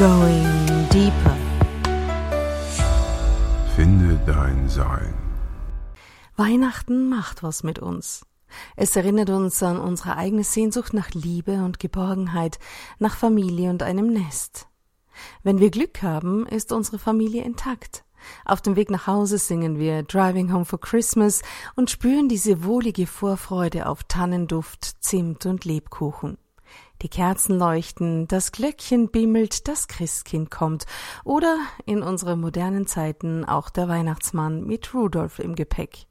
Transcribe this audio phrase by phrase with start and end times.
[0.00, 1.36] Going Deeper.
[3.76, 5.12] Finde dein Sein.
[6.36, 8.24] Weihnachten macht was mit uns.
[8.76, 12.58] Es erinnert uns an unsere eigene Sehnsucht nach Liebe und Geborgenheit,
[12.98, 14.68] nach Familie und einem Nest.
[15.42, 18.02] Wenn wir Glück haben, ist unsere Familie intakt.
[18.46, 21.42] Auf dem Weg nach Hause singen wir Driving Home for Christmas
[21.76, 26.38] und spüren diese wohlige Vorfreude auf Tannenduft, Zimt und Lebkuchen.
[27.02, 30.84] Die Kerzen leuchten, das Glöckchen bimmelt, das Christkind kommt
[31.24, 36.09] oder in unseren modernen Zeiten auch der Weihnachtsmann mit Rudolf im Gepäck.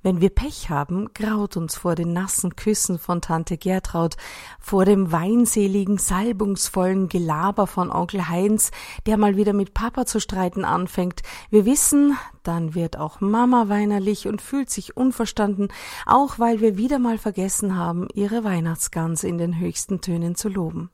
[0.00, 4.16] Wenn wir Pech haben, graut uns vor den nassen Küssen von Tante Gertraud,
[4.60, 8.70] vor dem weinseligen, salbungsvollen Gelaber von Onkel Heinz,
[9.06, 11.22] der mal wieder mit Papa zu streiten anfängt.
[11.50, 15.68] Wir wissen, dann wird auch Mama weinerlich und fühlt sich unverstanden,
[16.06, 20.90] auch weil wir wieder mal vergessen haben, ihre Weihnachtsgans in den höchsten Tönen zu loben.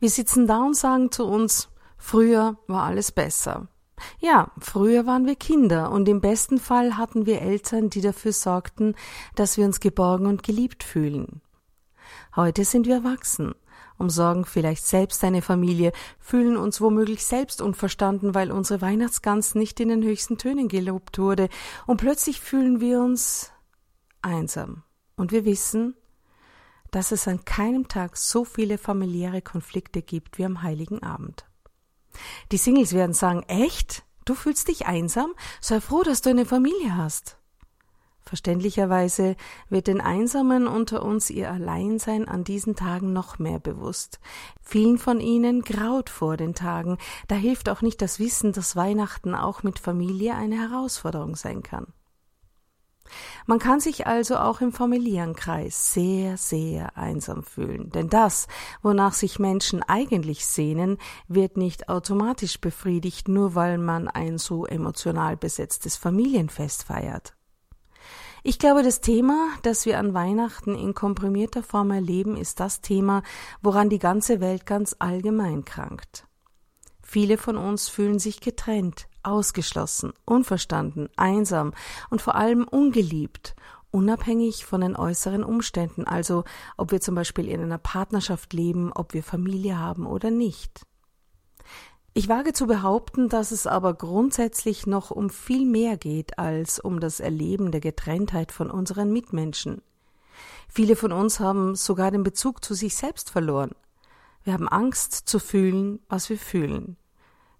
[0.00, 3.68] Wir sitzen da und sagen zu uns, früher war alles besser.
[4.18, 8.94] Ja, früher waren wir Kinder und im besten Fall hatten wir Eltern, die dafür sorgten,
[9.34, 11.40] dass wir uns geborgen und geliebt fühlen.
[12.34, 13.54] Heute sind wir erwachsen,
[13.98, 19.88] umsorgen vielleicht selbst eine Familie, fühlen uns womöglich selbst unverstanden, weil unsere Weihnachtsgans nicht in
[19.88, 21.48] den höchsten Tönen gelobt wurde,
[21.86, 23.52] und plötzlich fühlen wir uns
[24.20, 24.82] einsam.
[25.16, 25.94] Und wir wissen,
[26.90, 31.45] dass es an keinem Tag so viele familiäre Konflikte gibt wie am heiligen Abend.
[32.52, 34.04] Die Singles werden sagen, echt?
[34.24, 35.34] Du fühlst dich einsam?
[35.60, 37.36] Sei froh, dass du eine Familie hast.
[38.26, 39.36] Verständlicherweise
[39.68, 44.18] wird den Einsamen unter uns ihr Alleinsein an diesen Tagen noch mehr bewusst.
[44.60, 49.36] Vielen von ihnen graut vor den Tagen, da hilft auch nicht das Wissen, dass Weihnachten
[49.36, 51.86] auch mit Familie eine Herausforderung sein kann.
[53.46, 58.48] Man kann sich also auch im familiären Kreis sehr, sehr einsam fühlen, denn das,
[58.82, 60.98] wonach sich Menschen eigentlich sehnen,
[61.28, 67.36] wird nicht automatisch befriedigt, nur weil man ein so emotional besetztes Familienfest feiert.
[68.48, 73.24] Ich glaube, das Thema, das wir an Weihnachten in komprimierter Form erleben, ist das Thema,
[73.60, 76.28] woran die ganze Welt ganz allgemein krankt.
[77.08, 81.72] Viele von uns fühlen sich getrennt, ausgeschlossen, unverstanden, einsam
[82.10, 83.54] und vor allem ungeliebt,
[83.92, 86.42] unabhängig von den äußeren Umständen, also
[86.76, 90.82] ob wir zum Beispiel in einer Partnerschaft leben, ob wir Familie haben oder nicht.
[92.12, 96.98] Ich wage zu behaupten, dass es aber grundsätzlich noch um viel mehr geht als um
[96.98, 99.80] das Erleben der Getrenntheit von unseren Mitmenschen.
[100.68, 103.76] Viele von uns haben sogar den Bezug zu sich selbst verloren.
[104.46, 106.96] Wir haben Angst zu fühlen, was wir fühlen.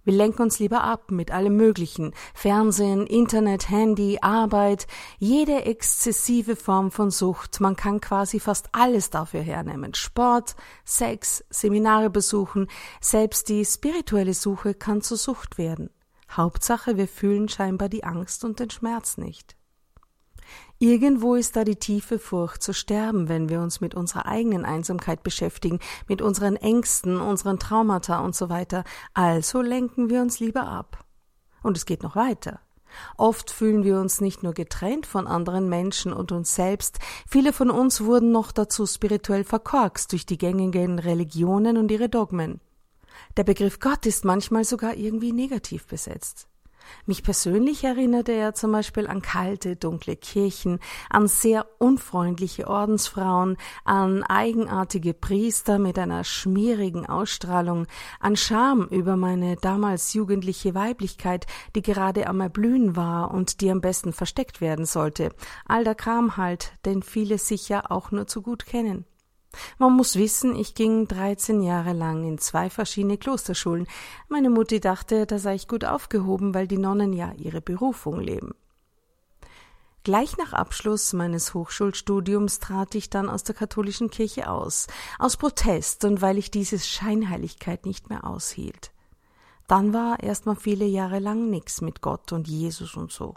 [0.04, 2.14] Wir lenken uns lieber ab mit allem Möglichen.
[2.32, 4.86] Fernsehen, Internet, Handy, Arbeit,
[5.18, 7.58] jede exzessive Form von Sucht.
[7.58, 9.94] Man kann quasi fast alles dafür hernehmen.
[9.94, 10.54] Sport,
[10.84, 12.68] Sex, Seminare besuchen,
[13.00, 15.90] selbst die spirituelle Suche kann zur Sucht werden.
[16.30, 19.56] Hauptsache, wir fühlen scheinbar die Angst und den Schmerz nicht.
[20.78, 25.22] Irgendwo ist da die tiefe Furcht zu sterben, wenn wir uns mit unserer eigenen Einsamkeit
[25.22, 28.84] beschäftigen, mit unseren Ängsten, unseren Traumata und so weiter.
[29.14, 31.04] Also lenken wir uns lieber ab.
[31.62, 32.60] Und es geht noch weiter.
[33.16, 37.70] Oft fühlen wir uns nicht nur getrennt von anderen Menschen und uns selbst, viele von
[37.70, 42.60] uns wurden noch dazu spirituell verkorkst durch die gängigen Religionen und ihre Dogmen.
[43.36, 46.48] Der Begriff Gott ist manchmal sogar irgendwie negativ besetzt.
[47.06, 50.78] Mich persönlich erinnerte er zum Beispiel an kalte, dunkle Kirchen,
[51.10, 57.86] an sehr unfreundliche Ordensfrauen, an eigenartige Priester mit einer schmierigen Ausstrahlung,
[58.20, 63.80] an Scham über meine damals jugendliche Weiblichkeit, die gerade am Erblühen war und die am
[63.80, 65.30] besten versteckt werden sollte.
[65.66, 69.04] All der Kram halt, den viele sicher auch nur zu gut kennen.
[69.78, 73.86] Man muss wissen, ich ging 13 Jahre lang in zwei verschiedene Klosterschulen.
[74.28, 78.54] Meine Mutti dachte, da sei ich gut aufgehoben, weil die Nonnen ja ihre Berufung leben.
[80.06, 84.86] Gleich nach Abschluss meines Hochschulstudiums trat ich dann aus der katholischen Kirche aus,
[85.18, 88.92] aus Protest und weil ich diese Scheinheiligkeit nicht mehr aushielt.
[89.66, 93.34] Dann war erst mal viele Jahre lang nix mit Gott und Jesus und so.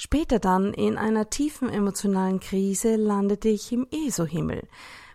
[0.00, 4.68] Später dann, in einer tiefen emotionalen Krise, landete ich im ESO-Himmel,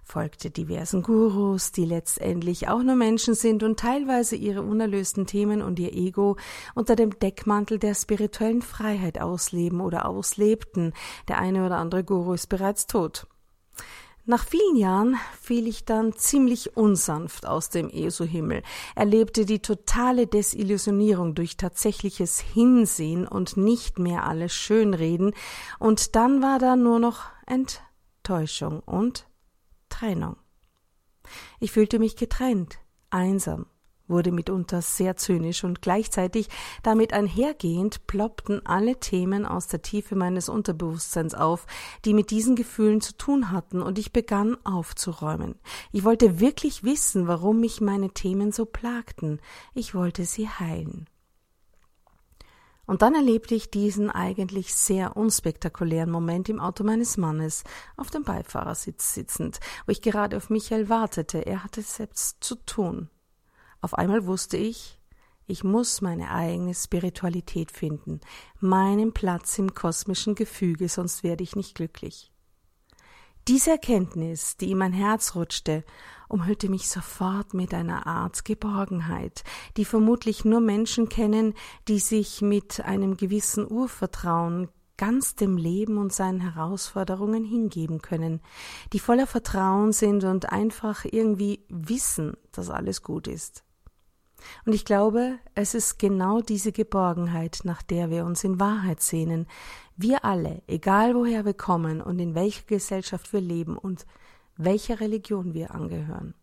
[0.03, 5.79] folgte diversen Gurus, die letztendlich auch nur Menschen sind und teilweise ihre unerlösten Themen und
[5.79, 6.35] ihr Ego
[6.75, 10.91] unter dem Deckmantel der spirituellen Freiheit ausleben oder auslebten.
[11.29, 13.25] Der eine oder andere Guru ist bereits tot.
[14.25, 18.63] Nach vielen Jahren fiel ich dann ziemlich unsanft aus dem ESO-Himmel,
[18.95, 25.33] erlebte die totale Desillusionierung durch tatsächliches Hinsehen und nicht mehr alles Schönreden,
[25.77, 29.27] und dann war da nur noch Enttäuschung und
[29.89, 30.37] Trennung.
[31.59, 32.79] Ich fühlte mich getrennt,
[33.09, 33.65] einsam
[34.13, 36.47] wurde mitunter sehr zynisch und gleichzeitig
[36.83, 41.65] damit einhergehend ploppten alle Themen aus der Tiefe meines Unterbewusstseins auf,
[42.05, 45.55] die mit diesen Gefühlen zu tun hatten, und ich begann aufzuräumen.
[45.91, 49.41] Ich wollte wirklich wissen, warum mich meine Themen so plagten.
[49.73, 51.07] Ich wollte sie heilen.
[52.85, 57.63] Und dann erlebte ich diesen eigentlich sehr unspektakulären Moment im Auto meines Mannes,
[57.95, 61.45] auf dem Beifahrersitz sitzend, wo ich gerade auf Michael wartete.
[61.45, 63.09] Er hatte selbst zu tun.
[63.83, 64.97] Auf einmal wusste ich,
[65.45, 68.21] ich muss meine eigene Spiritualität finden,
[68.61, 72.31] meinen Platz im kosmischen Gefüge, sonst werde ich nicht glücklich.
[73.49, 75.83] Diese Erkenntnis, die in mein Herz rutschte,
[76.29, 79.43] umhüllte mich sofort mit einer Art Geborgenheit,
[79.75, 81.53] die vermutlich nur Menschen kennen,
[81.89, 88.39] die sich mit einem gewissen Urvertrauen ganz dem Leben und seinen Herausforderungen hingeben können,
[88.93, 93.65] die voller Vertrauen sind und einfach irgendwie wissen, dass alles gut ist.
[94.65, 99.47] Und ich glaube, es ist genau diese Geborgenheit, nach der wir uns in Wahrheit sehnen.
[99.95, 104.05] Wir alle, egal woher wir kommen und in welcher Gesellschaft wir leben und
[104.57, 106.33] welcher Religion wir angehören.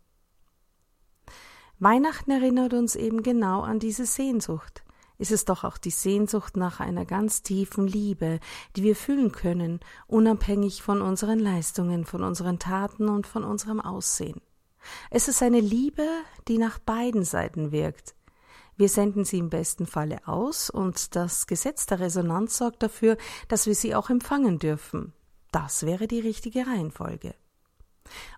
[1.78, 4.84] Weihnachten erinnert uns eben genau an diese Sehnsucht.
[5.16, 8.40] Ist es doch auch die Sehnsucht nach einer ganz tiefen Liebe,
[8.76, 14.40] die wir fühlen können, unabhängig von unseren Leistungen, von unseren Taten und von unserem Aussehen.
[15.10, 16.06] Es ist eine Liebe,
[16.48, 18.14] die nach beiden Seiten wirkt.
[18.76, 23.18] Wir senden sie im besten Falle aus und das Gesetz der Resonanz sorgt dafür,
[23.48, 25.12] dass wir sie auch empfangen dürfen.
[25.52, 27.34] Das wäre die richtige Reihenfolge.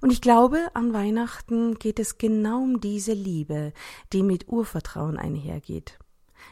[0.00, 3.72] Und ich glaube, an Weihnachten geht es genau um diese Liebe,
[4.12, 5.98] die mit Urvertrauen einhergeht.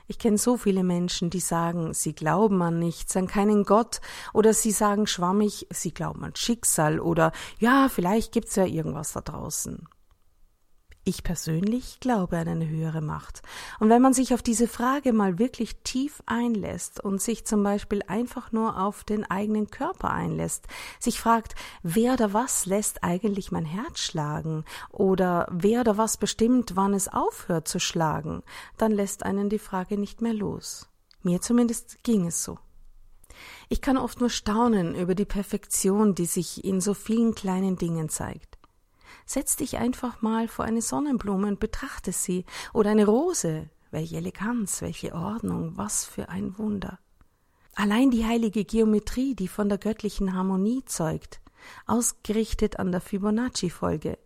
[0.06, 4.00] Ich kenne so viele Menschen, die sagen, sie glauben an nichts, an keinen Gott,
[4.32, 9.20] oder sie sagen schwammig, sie glauben an Schicksal, oder ja, vielleicht gibt's ja irgendwas da
[9.20, 9.87] draußen.
[11.10, 13.42] Ich persönlich glaube an eine höhere Macht.
[13.80, 18.04] Und wenn man sich auf diese Frage mal wirklich tief einlässt und sich zum Beispiel
[18.06, 20.68] einfach nur auf den eigenen Körper einlässt,
[21.00, 26.76] sich fragt, wer oder was lässt eigentlich mein Herz schlagen oder wer oder was bestimmt,
[26.76, 28.44] wann es aufhört zu schlagen,
[28.78, 30.88] dann lässt einen die Frage nicht mehr los.
[31.24, 32.56] Mir zumindest ging es so.
[33.68, 38.10] Ich kann oft nur staunen über die Perfektion, die sich in so vielen kleinen Dingen
[38.10, 38.59] zeigt.
[39.30, 43.70] Setz dich einfach mal vor eine Sonnenblume und betrachte sie, oder eine Rose.
[43.92, 46.98] Welche Eleganz, welche Ordnung, was für ein Wunder.
[47.76, 51.40] Allein die heilige Geometrie, die von der göttlichen Harmonie zeugt,
[51.86, 54.18] ausgerichtet an der Fibonacci-Folge.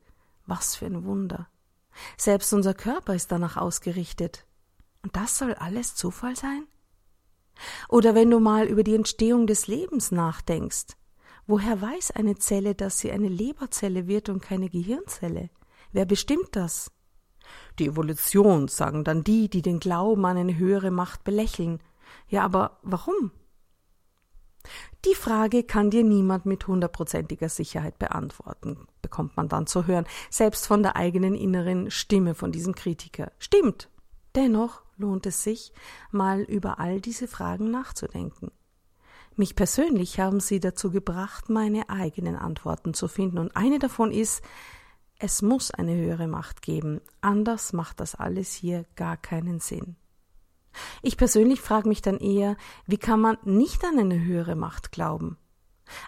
[0.47, 1.49] Was für ein Wunder.
[2.17, 4.47] Selbst unser Körper ist danach ausgerichtet.
[5.03, 6.67] Und das soll alles Zufall sein?
[7.91, 10.97] Oder wenn du mal über die Entstehung des Lebens nachdenkst,
[11.47, 15.51] Woher weiß eine Zelle, dass sie eine Leberzelle wird und keine Gehirnzelle?
[15.93, 16.91] Wer bestimmt das?
[17.79, 21.81] Die Evolution, sagen dann die, die den Glauben an eine höhere Macht belächeln.
[22.29, 23.31] Ja, aber warum?
[25.05, 30.67] Die Frage kann dir niemand mit hundertprozentiger Sicherheit beantworten, bekommt man dann zu hören, selbst
[30.67, 33.31] von der eigenen inneren Stimme von diesem Kritiker.
[33.39, 33.91] Stimmt.
[34.35, 35.73] Dennoch lohnt es sich,
[36.11, 38.51] mal über all diese Fragen nachzudenken.
[39.37, 43.39] Mich persönlich haben sie dazu gebracht, meine eigenen Antworten zu finden.
[43.39, 44.43] Und eine davon ist,
[45.19, 47.01] es muss eine höhere Macht geben.
[47.21, 49.97] Anders macht das alles hier gar keinen Sinn.
[51.03, 52.57] Ich persönlich frage mich dann eher,
[52.87, 55.37] wie kann man nicht an eine höhere Macht glauben?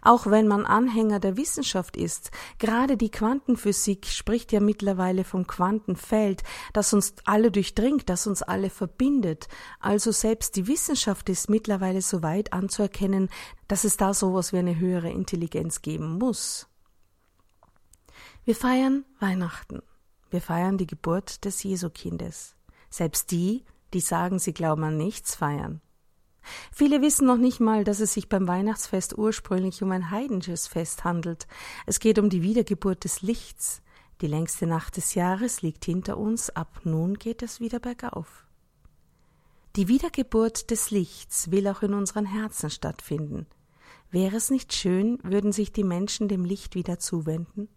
[0.02, 6.42] Auch wenn man Anhänger der Wissenschaft ist, gerade die Quantenphysik spricht ja mittlerweile vom Quantenfeld,
[6.72, 9.48] das uns alle durchdringt, das uns alle verbindet.
[9.80, 13.28] Also selbst die Wissenschaft ist mittlerweile so weit anzuerkennen,
[13.68, 16.68] dass es da sowas wie eine höhere Intelligenz geben muss.
[18.44, 19.82] Wir feiern Weihnachten.
[20.30, 22.56] Wir feiern die Geburt des Jesukindes.
[22.90, 25.80] Selbst die, die sagen, sie glauben an nichts, feiern.
[26.72, 31.04] Viele wissen noch nicht mal, dass es sich beim Weihnachtsfest ursprünglich um ein heidnisches Fest
[31.04, 31.46] handelt.
[31.86, 33.82] Es geht um die Wiedergeburt des Lichts.
[34.20, 38.46] Die längste Nacht des Jahres liegt hinter uns, ab nun geht es wieder bergauf.
[39.76, 43.46] Die Wiedergeburt des Lichts will auch in unseren Herzen stattfinden.
[44.10, 47.68] Wäre es nicht schön, würden sich die Menschen dem Licht wieder zuwenden?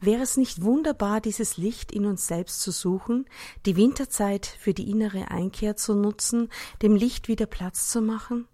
[0.00, 3.26] Wäre es nicht wunderbar, dieses Licht in uns selbst zu suchen,
[3.64, 6.50] die Winterzeit für die innere Einkehr zu nutzen,
[6.82, 8.46] dem Licht wieder Platz zu machen?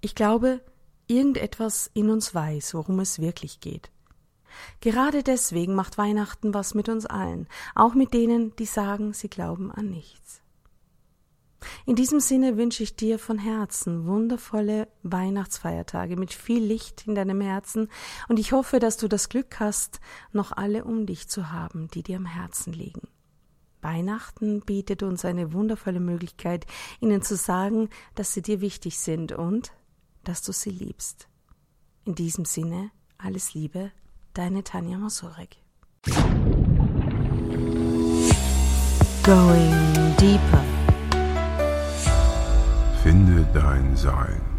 [0.00, 0.60] Ich glaube,
[1.06, 3.90] irgendetwas in uns weiß, worum es wirklich geht.
[4.80, 9.70] Gerade deswegen macht Weihnachten was mit uns allen, auch mit denen, die sagen, sie glauben
[9.70, 10.42] an nichts.
[11.86, 17.40] In diesem Sinne wünsche ich dir von Herzen wundervolle Weihnachtsfeiertage mit viel Licht in deinem
[17.40, 17.88] Herzen
[18.28, 20.00] und ich hoffe, dass du das Glück hast,
[20.32, 23.08] noch alle um dich zu haben, die dir am Herzen liegen.
[23.82, 26.66] Weihnachten bietet uns eine wundervolle Möglichkeit,
[27.00, 29.72] ihnen zu sagen, dass sie dir wichtig sind und
[30.24, 31.28] dass du sie liebst.
[32.04, 33.90] In diesem Sinne, alles Liebe,
[34.34, 35.56] deine Tanja Masurek.
[39.22, 40.69] Going deeper.
[43.02, 44.49] Finde dein Sein.